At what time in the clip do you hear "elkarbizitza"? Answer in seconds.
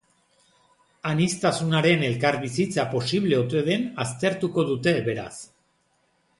2.07-2.87